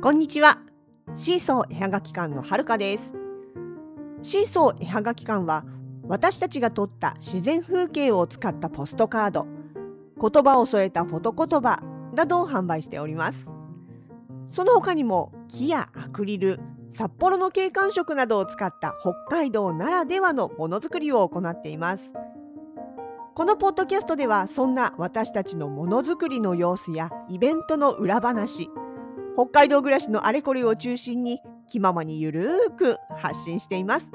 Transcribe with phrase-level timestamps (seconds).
[0.00, 0.60] こんにちは。
[1.16, 3.14] シーソー絵はがき館のはるかです。
[4.22, 5.64] シーソー絵はがき館は
[6.06, 9.48] 私たちが撮った自然風景を使ったポストカード、
[10.20, 11.82] 言葉を添えたフォト言葉
[12.14, 13.50] などを販売しております。
[14.50, 16.60] その他にも木やアクリル、
[16.92, 22.12] 札幌の景観色などを使った北海道ならではのものづくりを行っています。
[23.34, 28.70] このポッドキャストではそんな私たちのものづくりの様子やイベントの裏話
[29.38, 34.10] 北海道暮らしのあれこれを中心に気ままにゆるーく発信しています。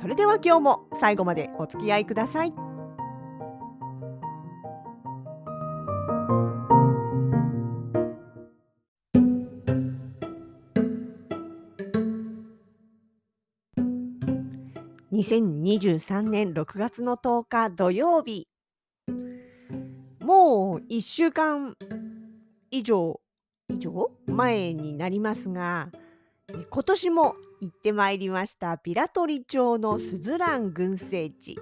[0.00, 2.52] それでは今日も最後までお付き合いください。
[15.12, 18.48] 2023年6月の10日土曜日
[20.18, 21.76] もう1週間
[22.72, 23.20] 以上
[23.70, 25.90] 以上前になりますが
[26.70, 31.56] 今年も行ってまいりましたピラトリ町のスズラン群生地。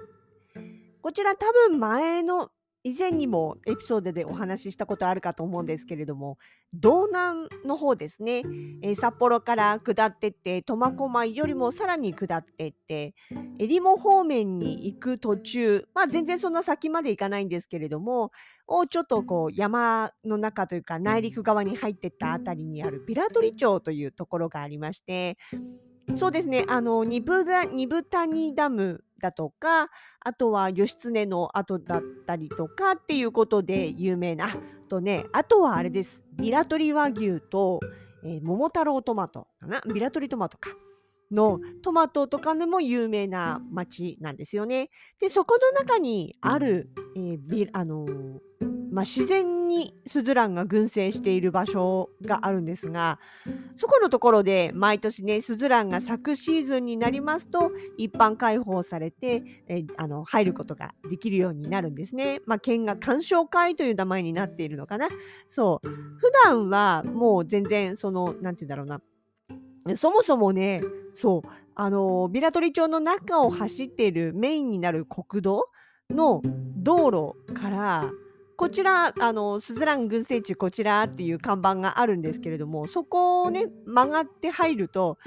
[1.01, 2.49] こちら多分前の
[2.83, 6.37] 以前にもエピソードでお話ししたことあるかと思うんですけれども
[6.73, 8.43] 道南の方ですね、
[8.81, 13.13] えー、札幌から下ってって苫小牧よりもさらに下ってって
[13.59, 18.31] えりも方面に行く途中まあ全然そんな先まで行かないんですけれども
[18.67, 25.37] をちょっとこう山の中というか内陸側に入ってったあたりにあるビラトリ町というところがありまして
[26.15, 29.89] そうですねあの二部谷ダムだとか
[30.19, 34.49] あとは義経の後だったりとかっていうことで有名な
[34.87, 36.23] とねあとはあれです。
[36.33, 37.79] ビラトリ和牛と、
[38.23, 39.81] えー、桃太郎トマトかな？
[39.93, 40.71] ビラトリトマトか。
[41.31, 44.89] のトマトとかでも有名な町なんですよね。
[45.19, 53.19] でそこの中にある、えーあのーまあ、自然にスズランが群生している場所があるんですが
[53.75, 62.41] そこのところで毎年ねスズランが咲くシーズンになりますと一般開放されてえあの入ることができるようになるんですね。
[62.45, 65.07] まあ、県が鑑賞会という名前になっているのかな。
[65.47, 69.01] そう普段はもう全然その何て言うんだろうな
[69.95, 70.81] そもそもね
[71.13, 75.69] そうあのビラトリ町の中を走っているメインになる国道
[76.09, 76.41] の
[76.77, 78.11] 道路から
[78.59, 85.17] こちらあのスズラン群生地こちらっていう看板があるんですけれどもそこをね曲がって入ると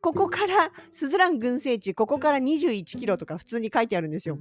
[0.00, 4.38] ここからスズラン群生地ここから21キロとか普通に書いてあるんですよ。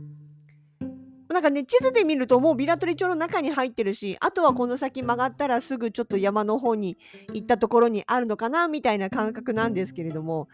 [1.29, 6.95] なんかね地図で見るともうビラトリ町の中に入ってるしあとはこの先曲がったらすぐちょっと山の方に
[7.33, 10.47] 行ったところにあるのかなみたいな感覚なんですけれども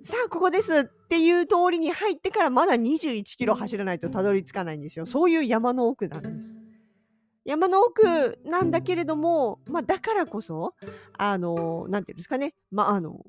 [0.00, 6.65] さあここですっていう通りに入ってからまだ21キロ走らないとたどり着かないんですよそういう山の奥なんです。
[7.46, 10.74] 山の奥なんだけれども、まあ、だからこそ、
[11.16, 13.24] あの、なんていうんですかね、まあ、あの、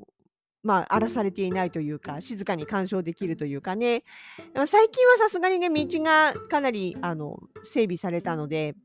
[0.64, 4.04] まあ、荒らされていないというか、静かに鑑賞できるというかね、
[4.66, 8.76] 最近はさすがにね、道がかなり、あの、整備されたので、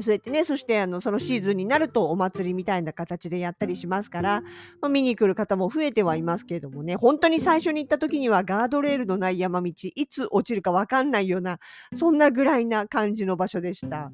[0.00, 4.42] そうやってね、そしてあのそのシーズンになるとお祭りみたいな形でやったりしますから、
[4.80, 11.58] まあ、見に来る方も増えてはいますけれどもね、本当に最初に行った時にはガードレールのない山道、いつ落ちるか分かんないような、
[11.94, 14.12] そんなぐらいな感じの場所でした。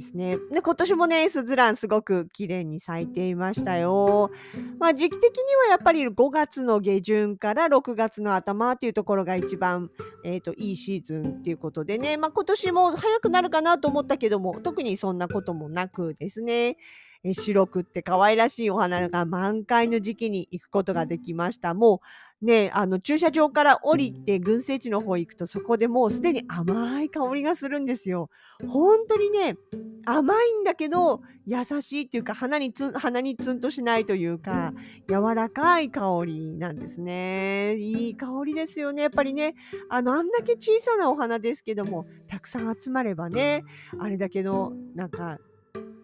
[0.00, 0.38] ですね。
[0.50, 4.30] で、今年もね、スズランすごく綺麗に咲いていましたよ。
[4.78, 9.90] まあ、時期的にはやっぱり5月の下旬から6月の頭っていうところが一番、
[10.24, 16.76] えーと、いいシーズンっていうことでね、まあ、今年も早くなるかなと思ったけども、特にそんなこともなくですね、
[17.22, 21.74] え白くって可愛らしいお花が満開の時期に行くことができました。
[21.74, 22.00] も
[22.42, 28.30] うね、あの駐車場から降りて群生地の方行くとそこでもうすでに甘い香りがするんですよ。
[28.66, 29.56] 本当にね、
[30.06, 34.72] 甘いんだけど優しいっていうか鼻につ鼻にツンとしないというか
[35.06, 37.76] 柔らかい香りなんですね。
[37.76, 39.02] いい香りですよね。
[39.02, 39.54] やっぱりね、
[39.90, 43.64] あのあんだけ小さなお花ですけども、たくさん集まればね、
[43.98, 45.38] あれだけのなんか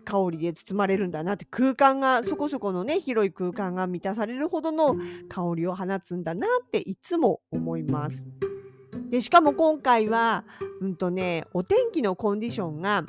[0.05, 4.97] 香りで包まれるんだなって空間がそこそこのね広い空間が満たされるほどの
[5.29, 8.29] 香りを放つんだなっていつも思います。
[9.11, 10.45] でしかも今回は、
[10.81, 13.05] うんとね、お天気のコンディションが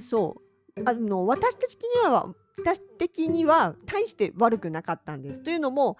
[0.00, 0.42] そ
[0.76, 5.40] うあの私的には私的には大して悪くなかったんです。
[5.40, 5.96] というのも、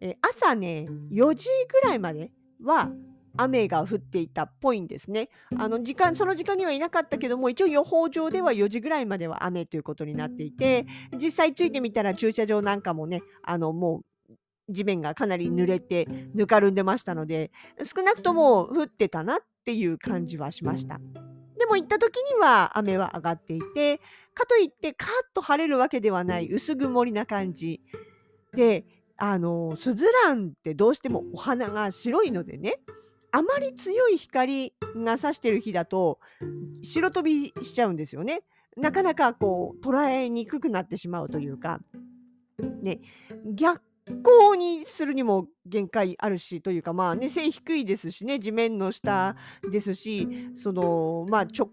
[0.00, 2.32] え朝ね4時ぐらいまで
[2.62, 2.90] は
[3.36, 5.28] 雨が降っていたっぽいんですね。
[5.58, 10.86] あの時間その時間にはいなかったけども一応予報上では4時ぐらいまでは雨ということになっていて
[11.16, 14.34] 実際ついてみたら駐車場なんかもねあのもう
[14.68, 17.50] 地面がかなり濡れてぬかるんでましたので
[17.82, 20.98] 少なくとも降ってたなっていう感じはしました。
[20.98, 23.98] ででも行った時には雨は上がっていて
[24.34, 27.80] かといってカーッと晴れるわけではない薄曇りな感じ
[28.52, 28.84] で
[29.16, 32.80] あのスズランってどうしてもお花が白いのでね
[33.32, 36.20] あまり強い光が差してる日だと
[36.82, 38.42] 白飛びしちゃうんですよね。
[38.76, 41.80] なかなかこう捉えにくくなってしまうというか、
[42.82, 43.00] ね、
[43.44, 49.36] 逆光にするにも限界あるしというかまあね背低いですしね地面の下
[49.70, 51.70] ですしそのまあ直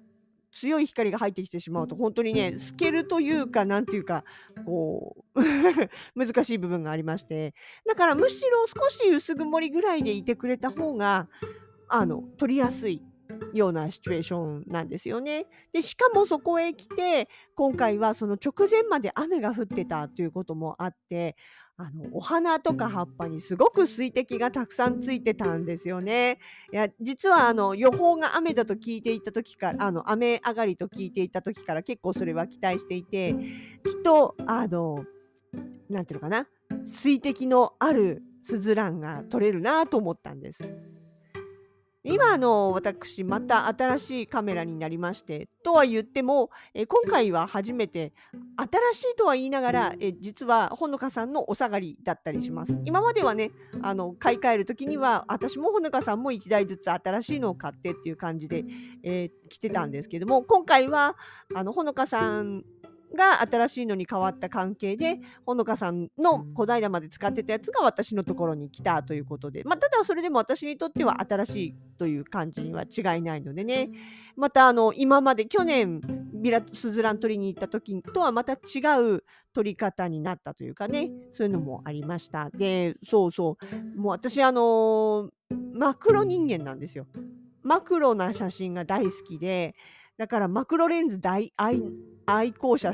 [0.51, 4.23] 強い光が入ってきてしまうと本当にね透けるというかなんていうか
[4.65, 5.41] こう
[6.15, 7.53] 難しい部分がありまして。
[7.87, 11.27] だからむしろ少し薄曇りぐらいでいてくれた方が
[11.87, 13.03] あの取りやすい
[13.53, 15.45] ようなシチュエーションなんですよね。
[15.71, 21.35] でしかもそこへ来て今回はその直前まで雨が降ってたということもあって
[21.81, 26.39] あのお花とか葉っぱにすごく水滴がたくさんついてたんですよね。
[26.73, 35.05] いや実はあの予報が雨だと聞いていた時からあの雨上がりと聞いていた時から結構それは期待していてきっとあの
[35.89, 36.49] なんていうのかな
[36.85, 40.67] 水滴のあるスズランが取れるなと思ったんです。
[42.03, 48.13] 今の私また新しいカメラになりましてとは言ってもえ今回は初めて
[48.93, 52.79] 新しいとは言いながらえ実はほのかさんのお下がりだったりします。
[52.85, 53.51] 今まではね
[53.81, 58.63] あの買い替える時には私もほのかさんも1台ずつ新しいのを買ってっていう感じで、
[59.03, 61.17] えー、来てたんですけども今回は
[61.53, 62.63] あのほのかさん
[63.15, 73.89] が新しいのに変わった関係でほのかさんの小平まで使ってたやつが私のところに来たということで、まあ、ただそれでも私にとっては新しいという感じには違いないのでね。
[74.35, 76.01] またあの今まで去年
[76.33, 78.57] ビラスズラン取りに行った時とはまた違
[79.15, 79.23] う
[79.53, 81.09] 取り方になったというかね。
[81.31, 82.50] そういうのもありました。
[82.51, 83.57] でそうそ
[83.95, 84.00] う。
[84.00, 85.29] もう私あのー、
[85.73, 87.07] マクロ人間なんですよ。
[87.63, 89.75] マクロな写真が大好きで
[90.17, 91.81] だからマクロレンズ大愛
[92.35, 92.93] 愛好者っ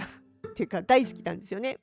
[0.55, 1.77] ていうか大好きなんですよね。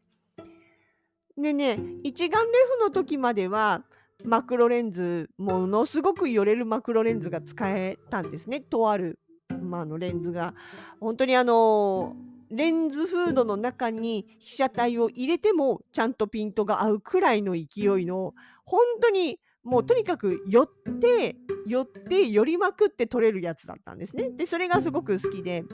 [1.36, 3.84] でね一眼レフの時までは
[4.24, 9.18] マクロレンズものすごく寄れるマクロレンズが使えたんですねとある、
[9.60, 10.54] まあ、のレンズが
[11.00, 12.14] 本当にあの
[12.50, 18.34] レンズフードの中に被写体を入れてもちゃんとピントが合うくらいの勢いの
[18.64, 20.68] 本当にもうとにかく寄っ
[21.00, 24.30] て寄って寄りまくって撮れるやつだったんですね。
[24.30, 25.64] でそれがすごく好きで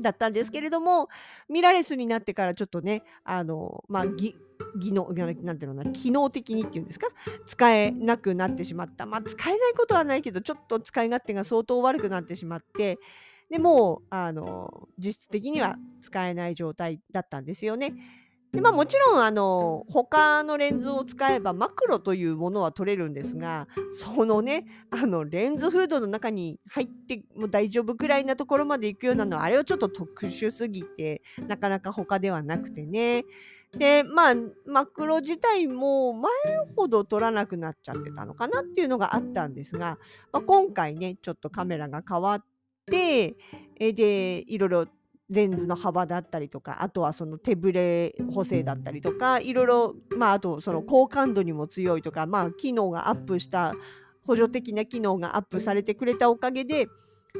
[0.00, 1.08] だったんですけれども
[1.48, 4.34] ミラレスになってからちょっとねあのまあ技
[4.92, 7.08] 能なんていうのな機能的にっていうんですか
[7.46, 12.98] 使えなくなってしまったまあ使えないことはないけどちょっと使い勝手が相当悪くなってしまって
[13.50, 17.94] でもうあの実質的には使えない状態だったんですよね。
[18.56, 33.26] でまあ、もちろんあの他のレンズを使えばマクロというものは撮れるんですがそのねあのレンズフードの中に入っても大丈夫くらいなところまで行くようなのはあれはちょっと特殊すぎてなかなか他ではなくてね。
[33.76, 34.34] でまあ
[34.66, 36.32] マクロ自体も前
[36.74, 39.98] ほど撮らなくなっちゃってたのかなっていうのがあったんですが、
[40.32, 42.44] まあ、今回ねちょっとカメラが変わっ
[42.86, 43.36] て
[43.78, 44.86] でいろいろ
[45.28, 53.74] レンズの幅だったりとかあとはその手ぶれ補正だったりとかいろいろまああとその高感度にも強いとかまあ機能がアップした
[54.24, 56.86] 補助的な機能がアップされてくれたおかげで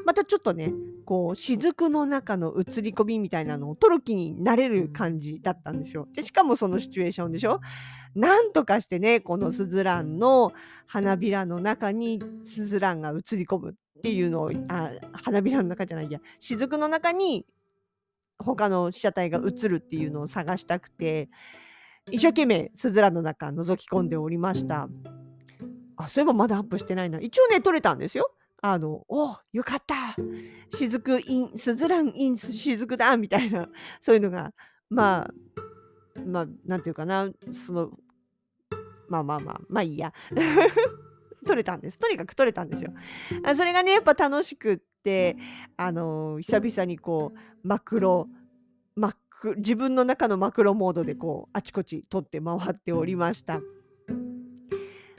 [0.05, 0.73] またちょっとね
[1.05, 6.07] こう雫の中の映り込みみたいなのを撮る気になれる感じだったんですよ。
[6.13, 7.61] でしかもそのシチュエーションでしょ？
[8.13, 10.51] なんとかしてねこのスズランの
[10.85, 17.45] 花びらの中にスズランが映り込むっていうのをあ花びらの中じゃないや雫の中に
[18.39, 21.29] 他の被写体が映るっていうのを探したくて
[22.11, 24.87] 一生懸命スズラの中覗き込んでおりました。
[25.97, 27.19] あそういえばまだアップしてないな。
[27.19, 28.31] 一応ね撮れたんですよ。
[28.61, 30.15] あのおよかった。
[30.69, 33.67] 雫インスズランイン雫だみたいな。
[33.99, 34.53] そういうのが
[34.89, 35.33] まあ
[36.25, 37.29] まあなんていうかな。
[37.51, 37.91] その
[39.09, 40.13] まあまあまあまあいいや
[41.47, 42.91] 撮れたんですとにかく撮れたんですよ
[43.55, 45.35] それがねやっぱ楽しくって
[45.77, 48.27] あの久々にこうマクロ
[48.95, 53.61] マク自分の中のマクロモードでこうあちこち撮って回っておりました。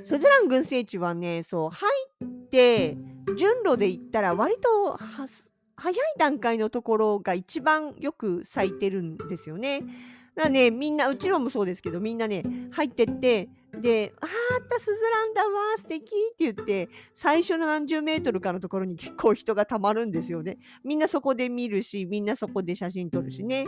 [0.04, 1.90] スズラン群生地はねそう入
[2.24, 2.96] って
[3.36, 4.96] 順路で行ったら割と
[5.76, 9.80] 早い段階のところが一番よく咲いてるんですよね。
[10.34, 16.06] だからねみんなうちらもそうですけどみんなね入ってってで「あーったスズランだわ素敵っ
[16.36, 20.58] て言って最初の何十メートルかのところに結構人がたまるんですよね。
[20.84, 23.66] みんなそこで見るしみんなそこで写真撮るしね。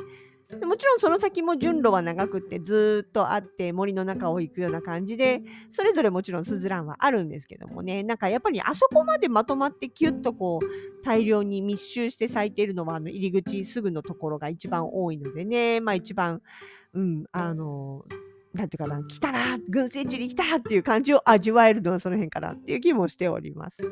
[0.64, 16.42] もちろんその先も順路は長くってずっとあって森の中を行くような感じでそれぞれもちろんスズランはあるんですけどもねなんかやっぱりあそこまでまとまってキュッとこう大量に密集して咲いているのはあの入り口すぐのところが一番多いのでねまあ一番
[16.94, 18.04] うんあの
[18.54, 23.82] なんていうかな来たな群生地に来たっていう感じを味わえるのはその辺かなっていう気もしております。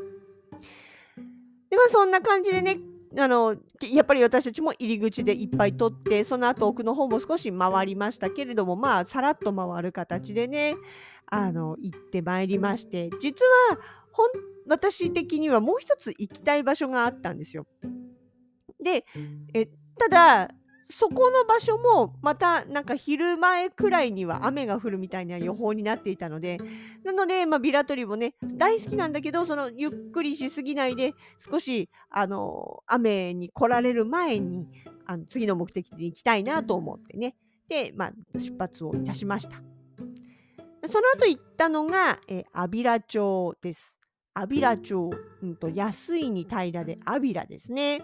[1.70, 2.78] でまあそんな感じでね
[3.16, 3.56] あの
[3.92, 10.74] やっぱり私たちも入り口でいっぱい取ってその後奥の方も少し回りましたけれどもまあさらっと回る形でね
[11.26, 13.78] あの行ってまいりまして実は
[14.12, 14.28] ほん
[14.68, 17.66] 私的にはもう一つ行きたい場所があったんですよ。
[18.82, 19.04] で
[19.54, 19.66] え
[19.98, 20.50] ただ
[20.90, 26.58] そこの場所もまたなんか昼前くらいには雨が降るみたいな予報になっていたので
[27.04, 34.66] なので、まあ、ビラトリもね大好きなんだけどそのゆっくりしすぎないで少しあの雨に来られる前に
[35.06, 37.34] あの次の目的に行きたいなと思ってね。
[37.68, 39.56] で、まあ、出発をいたしました。
[40.86, 43.98] その後行ったのが、え安平町です。
[44.34, 45.10] 安平町、
[45.42, 48.02] うんと、安いに平らで安平ですね。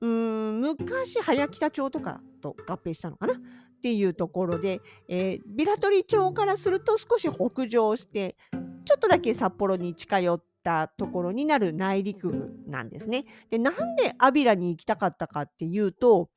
[0.00, 3.34] うーん昔早北町とかと合併したのかな？
[3.34, 3.36] っ
[3.82, 8.36] ていうところで、えー、ビラトリ町からすると少し北上して
[8.84, 13.24] ちょっとだけ札幌に近寄ったところになる内陸部なんですね。
[13.48, 16.28] でなんで安平に行きたかったかっていうと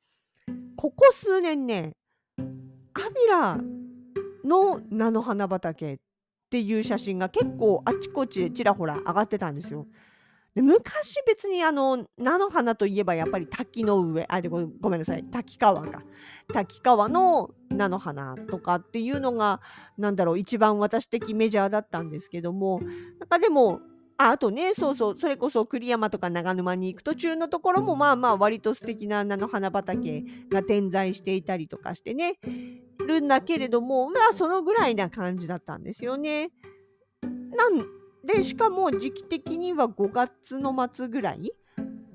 [0.76, 1.92] ここ数年ね
[2.38, 3.58] 安平
[4.44, 5.96] の菜の花畑っ
[6.50, 9.86] ていう写真が結構あちこちでちらほら上がってたんですよ。
[10.54, 15.24] で昔別にあの菜の花といえばやっぱり滝の上あでごごめんなさい。
[15.24, 16.02] 滝川か。
[16.52, 19.60] 滝川の菜の花とかっていうのが
[19.98, 22.80] なんだろう一番私的メジャーだったんですけども
[23.18, 23.80] なんかでも
[24.16, 32.38] ああとねそうそうそれこそ栗山とか長沼に行く途中のところもまあまあ割と素敵な菜の花畑が点在していたりとかしてね
[33.06, 36.50] るんだけれどもまあそのぐらいな感じだったんですよね。
[37.22, 41.52] なんでしかも時期的には5月の末ぐらい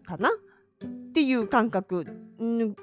[0.04, 0.30] かな？
[0.30, 2.06] っていう感覚。
[2.42, 2.75] ん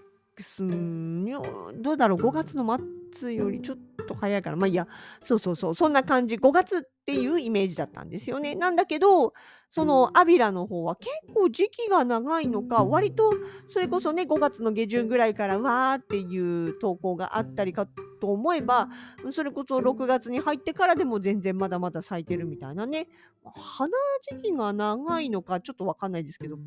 [1.83, 2.19] どうだろう。
[2.19, 2.79] 5月の
[3.13, 4.87] 末よりちょっとと早いからまあいや。
[5.23, 5.75] そうそうそう。
[5.75, 6.37] そんな感じ。
[6.37, 8.55] 5月っていうイメージだったんですよね。
[8.55, 9.33] なんだけど
[9.71, 13.35] そのアビラの方は結構時期が長いのか割と
[13.69, 17.87] それこそね5月の下旬ぐらいからわーっていう投稿があったりか
[18.21, 18.89] と思えば
[19.33, 23.09] それこそ6月に入ってからでも全然まだまだ咲いてるみたいなね。
[23.55, 23.91] 花
[24.37, 26.59] 時期が長いのかちょっと分かんないですけど。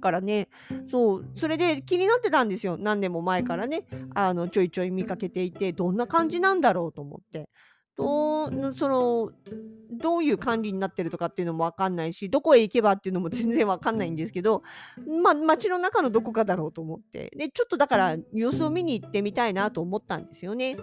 [0.00, 0.48] からね。
[0.90, 2.76] そうそれで気になってたんですよ。
[2.78, 3.84] 何年も前からね。
[4.14, 7.48] あのちょいちょい見かけていてどんな感じなんだろうと思って。
[7.96, 9.30] どうその
[9.90, 14.62] どういう管理になってるとかっていうのも分かんないしどこへ行けばっていうのも全然分かんないんですけど
[15.22, 17.30] まあ街の中のどこかだろうと思って。
[17.36, 20.78] でちょっとだから様子を見に行ってみたいなと思ったんですよね。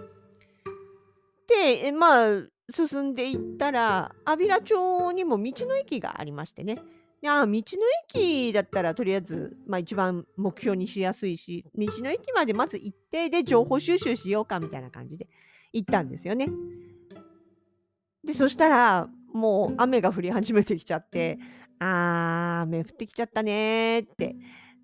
[1.48, 6.78] でまあ進んでいったら安平町にも道の駅がありましてね。
[7.26, 7.60] あ道の
[8.08, 15.26] 駅だったらとりあえず、まあ、一番目標にしやすいし道の駅までまず一定で情報収集しようかみたいな感じで
[15.72, 16.48] 行ったんですよね。
[18.24, 21.38] でそしたらもう雨が降り始めてきちゃって
[21.78, 24.36] あー雨降ってきちゃったねって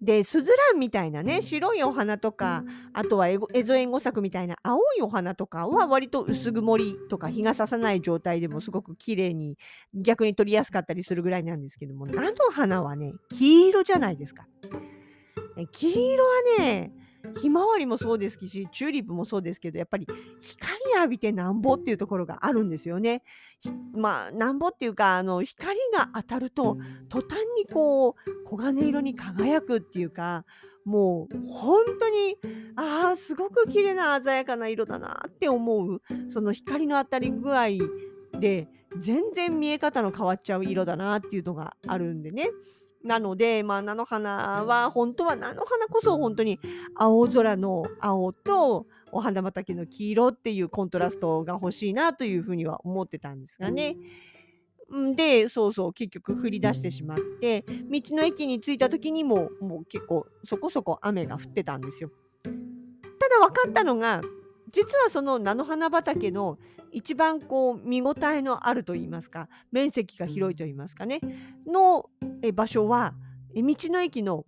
[0.05, 9.57] でスズランみたいなね白いお花とかあとはエゾエンゴ作みたいな青いお花とかは割と薄曇りとか日が差さない状態でもすごく綺麗に
[9.95, 14.47] 逆に撮りやすかったりするぐらいなんですけども菜の花はね黄色じゃないですか。
[15.73, 16.93] 黄色はね
[17.41, 20.07] ひまわりもそうですしチューリップもそうですけどやっぱり
[20.41, 23.23] 光浴びてなんぼっていうところがあるんですよね。
[23.95, 26.77] まあなんぼっていうかあの光が当たると
[27.09, 28.15] 途端にこう
[28.49, 30.45] 黄金色に輝くっていうか
[30.85, 32.37] もう本当に
[32.77, 37.69] ああすごく綺麗な鮮やかな色だなって思うその光の当たり具合
[38.39, 42.51] で全然見え方の変わっちゃう色だなっていうのがあるんでね。
[43.05, 46.59] なので、まあ、菜の花は本当は菜の花こそ本当に
[46.97, 53.97] 青空の青とお花畑の黄色っていうコントラストが欲しいなというふうには思ってたんですがね。
[55.17, 62.11] でそうそう結局降り出してしまって道の駅に着いた時にももう結構そこそこ雨が降ってたんですよ。
[62.45, 62.51] た
[63.29, 64.21] だ分かったのが
[64.75, 66.59] 実はその菜の花畑の
[66.91, 71.21] 一番こう見応えのあると言いますか面積が広いと言いますかね
[71.65, 72.11] の
[72.53, 73.15] 場所は
[73.55, 74.45] 道の駅の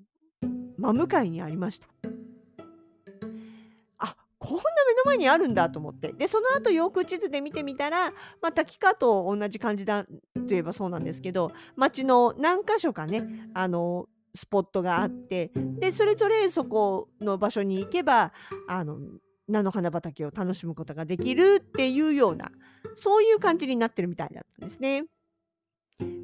[0.78, 1.87] 真向かいにありました。
[3.99, 8.11] あこんな目の前にあるんだと思ってでその後よく地図で見てみたら、
[8.42, 10.04] まあ、滝川と同じ感じだ
[10.49, 18.33] といえばそうなんですけど町の何箇所かねあのスポットがあってでそれぞれそこの場所に行けば
[18.68, 18.99] あの
[19.49, 22.50] 菜の花畑を楽しむことができるっていうような
[22.95, 25.05] そういう感じになってるみたいだったんですね。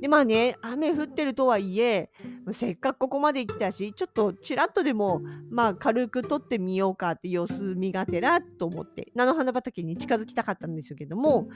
[0.01, 2.11] でまあね雨降ってるとはいえ
[2.51, 11.49] せっかくここまで来たしちょっとちらっとでもまあ軽く撮ってみようかって様子見がてらと思って菜の花畑に近づきたかったんですけども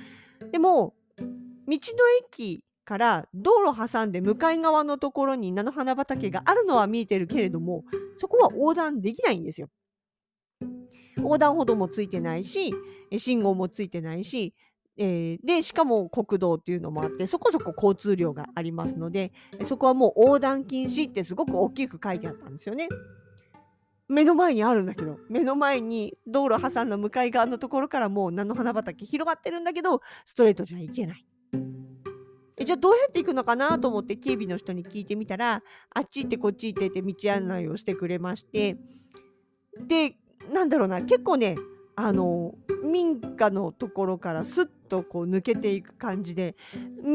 [0.50, 1.24] でも道
[1.66, 1.78] の
[2.26, 7.84] 駅から道路挟んで向かい側のところに菜の花畑があるのは見えてるけれども
[8.16, 9.68] そこは横断できないんですよ。
[11.16, 12.74] 横断歩道もついてないし
[13.16, 14.54] 信号もついてないし、
[14.96, 19.32] えー、でしかも国道っていうのもあってそこそこ交通量がありますので
[19.64, 22.88] そこはもう横断禁止ってすごく大きく書いてあったんですよね。
[24.08, 31.26] 目の前にあるんだけど目の前に道路挟んだ向かい側のところからもう菜の花畑広がってるんだけどストレートじゃいけない。
[32.58, 35.62] えじゃあどうやって行くのかなと思って警備の人に聞いてみたら
[35.94, 38.78] あっち行ってこっち行ってって道案内をしてくれまして
[39.86, 40.16] で
[40.52, 41.56] なんだろうな結構ね
[41.96, 46.54] あの民家のところからスッとこう抜けていく感じで
[47.02, 47.14] 道の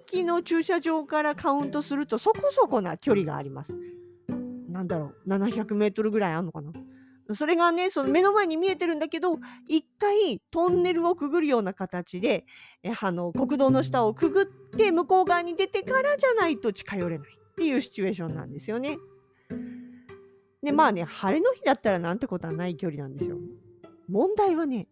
[0.00, 3.74] 駅の駐車場からカウントするとそこそこな距離があります。
[4.68, 6.72] なんだろう700メートルぐらいあるのかな。
[7.34, 12.44] それがねその目の前に見えてるんだけど一回トンネルをくぐるような形で
[13.00, 18.98] あの国道の下をくぐって向こう側に出てからじゃないと近寄れないっていうシチュエーションなんですよね。
[20.62, 23.36] でまあね晴れの日だったらなんてことはない距離なんですよ。
[24.08, 24.88] 問題はね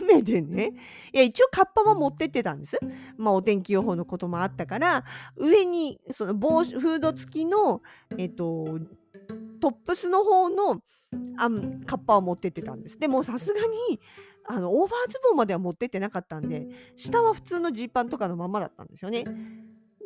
[0.00, 0.72] 雨でね
[1.12, 2.78] いや一応カッパは持ってってたんです。
[3.16, 5.04] まあお天気予報のこともあったから
[5.36, 7.82] 上にその帽子フード付きの
[8.18, 8.78] えっと
[9.60, 10.82] トップスの方の
[11.38, 11.48] あ
[11.86, 12.98] カッパを持ってってたんです。
[12.98, 14.00] でもさすがに
[14.48, 19.24] あのオーバーズボンまでは持ってってなかったんで下は普通のジーパンとかのままだったんですよね。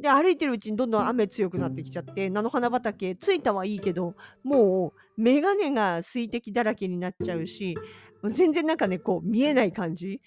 [0.01, 7.77] で歩いてるうちにどんどん雨強くなってきちゃって菜の花畑着いたはいいけどもう眼鏡が水滴だらけになっちゃうし
[8.33, 10.21] 全然なんかねこう見えない感じ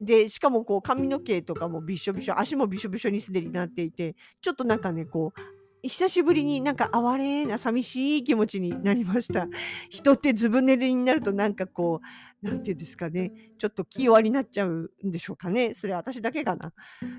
[0.00, 5.40] でしかもこう髪の毛とかもびしょびしょ足もびしょびしょにすでになっていてちょっとなんかねこう
[5.88, 9.46] 久しぶりになんか哀れな寂しい気持ちになりました。
[9.88, 12.00] 人ってずぶ濡れになるとなんかこ
[12.42, 15.74] う、なんていうんですかね、ちょっと気弱になっちゃうんでしょうかね。
[15.74, 16.72] それ私だけかな。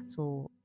[0.10, 0.57] そう。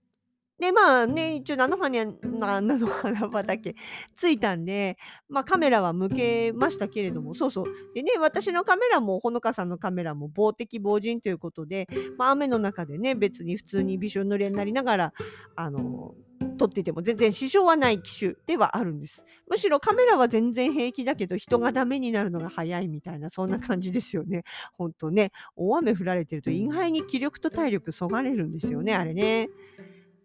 [0.62, 3.74] で、まあね、一応菜の花菜の花畑
[4.16, 4.96] 着いたんで、
[5.28, 7.64] まあカメラは向けましたけれども、そうそう。
[7.96, 15.12] でね、私のカメラも、ほのかさんのカメラも防滴防塵ということで、まあ雨の中でね、別に普通にびしょ濡れになりながら、
[15.56, 16.14] あの、
[16.58, 19.24] 撮ってても全然支障はない機種ではあるんです。
[19.48, 24.44] むしろカメラは全然平気だけど人がダメになるのが早いみたいなそんな感じですよね。
[24.74, 29.48] ほんとね、大雨降られてると意外に気力と体力そがれるんですよね、あれね。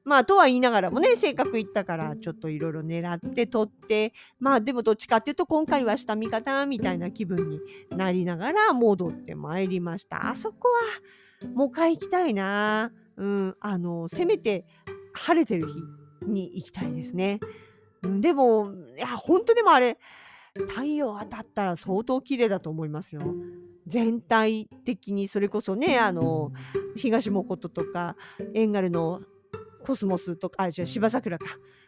[0.07, 7.59] まあとは言いながらもね性格いったからちょっといろいろ狙って取ってまあでもどっちかっていうと今回は下見方みたいな気分に
[7.91, 10.29] なりながら戻ってまいりました。
[10.29, 10.69] あそこ
[11.43, 12.91] はもう一回行きたいな。
[13.17, 14.65] うんあのせめて
[15.13, 15.73] 晴れてる日
[16.25, 17.39] に行きたいですね。
[18.01, 19.97] でもいや本当でもあれ
[20.67, 23.23] 太陽当たったら相当綺麗だと思いますよ。
[23.85, 26.51] 全体的にそれこそねあの
[26.95, 28.15] 東もこととか
[28.53, 29.21] エンガルの
[29.87, 31.45] コスモスとかあじゃ芝桜か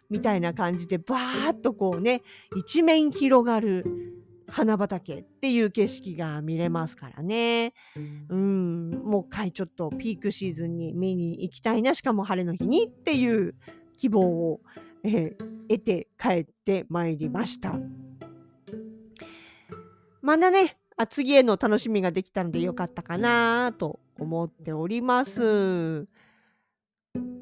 [0.10, 2.22] みたいな感じでバーッとこうね
[2.56, 3.84] 一面広がる
[4.48, 7.74] 花畑っていう景色が見れますからね。
[8.30, 13.54] うん、もう一回ちょっとピークシーズンに見に行きたいな、しかも晴れの日にっていう
[13.96, 14.62] 希望を、
[15.04, 17.78] えー、得て帰ってまいりました。
[20.24, 26.08] まだね、あ次への楽しみができたのでよかったかなと思っております。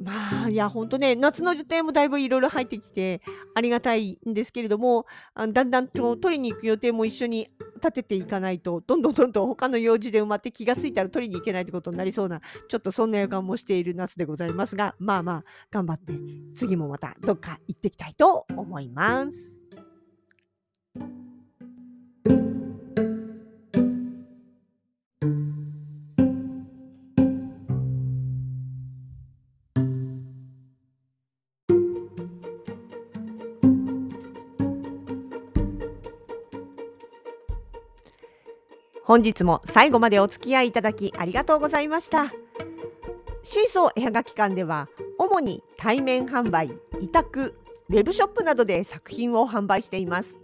[0.08, 3.22] まあ、いや、ほんとね、夏の予定もだいぶいろいろ入ってきて
[3.54, 16.14] ありがたいんですけれども、あだんだんと取りに行く予定も一緒に立てていかないと、どんどんどんどん他の用事で埋まって気がついたら取りに行けないってことになりそうな、ちょっとそんな予感もしている夏でございますが、まあまあ、頑張って
[16.54, 19.58] 次もまたどっか行ってきたいと思います。
[39.18, 42.32] 本日も最後までお付き合いいただきありがとうございました。
[43.42, 46.70] シーソー絵はがき館では主に対面販売
[47.02, 47.58] 委託
[47.90, 50.38] ウェブショップなどで作品を販売しています。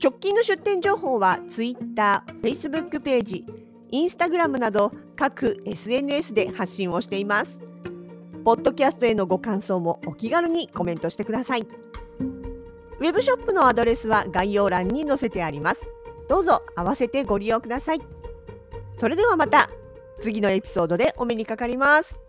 [0.00, 3.44] 直近の出店情報は Twitter、Facebook ページ、
[3.90, 7.60] Instagram など各 SNS で発信をしています。
[8.44, 11.62] ポッドキャストへのご感想もお気軽にコメントしてください。
[11.62, 15.93] ウェブショップのアドレスは概要欄に載せてあります。
[16.28, 18.00] どうぞ合わせてご利用ください。
[18.96, 19.70] それではまた
[20.20, 22.23] 次のエピソードでお目にかかります。